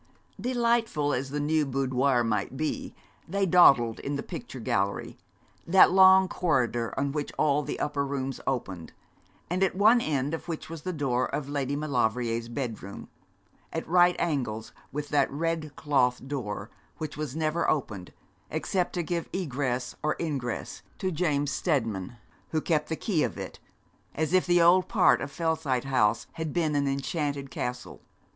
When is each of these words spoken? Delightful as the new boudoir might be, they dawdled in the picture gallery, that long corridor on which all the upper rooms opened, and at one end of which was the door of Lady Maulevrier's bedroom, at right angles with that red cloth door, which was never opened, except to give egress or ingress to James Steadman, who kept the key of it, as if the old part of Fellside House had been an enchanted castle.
Delightful 0.39 1.13
as 1.13 1.29
the 1.29 1.39
new 1.39 1.63
boudoir 1.63 2.23
might 2.23 2.57
be, 2.57 2.95
they 3.27 3.45
dawdled 3.45 3.99
in 3.99 4.15
the 4.15 4.23
picture 4.23 4.59
gallery, 4.59 5.15
that 5.67 5.91
long 5.91 6.27
corridor 6.27 6.91
on 6.99 7.11
which 7.11 7.31
all 7.37 7.61
the 7.61 7.79
upper 7.79 8.03
rooms 8.03 8.41
opened, 8.47 8.93
and 9.47 9.61
at 9.61 9.75
one 9.75 10.01
end 10.01 10.33
of 10.33 10.47
which 10.47 10.71
was 10.71 10.81
the 10.81 10.91
door 10.91 11.27
of 11.27 11.47
Lady 11.47 11.75
Maulevrier's 11.75 12.47
bedroom, 12.49 13.09
at 13.71 13.87
right 13.87 14.15
angles 14.17 14.71
with 14.91 15.09
that 15.09 15.29
red 15.31 15.75
cloth 15.75 16.27
door, 16.27 16.71
which 16.97 17.15
was 17.15 17.35
never 17.35 17.69
opened, 17.69 18.11
except 18.49 18.93
to 18.93 19.03
give 19.03 19.29
egress 19.31 19.93
or 20.01 20.15
ingress 20.19 20.81
to 20.97 21.11
James 21.11 21.51
Steadman, 21.51 22.15
who 22.49 22.59
kept 22.59 22.89
the 22.89 22.95
key 22.95 23.21
of 23.21 23.37
it, 23.37 23.59
as 24.15 24.33
if 24.33 24.47
the 24.47 24.63
old 24.63 24.87
part 24.87 25.21
of 25.21 25.31
Fellside 25.31 25.83
House 25.83 26.25
had 26.31 26.51
been 26.53 26.73
an 26.75 26.87
enchanted 26.87 27.51
castle. 27.51 28.01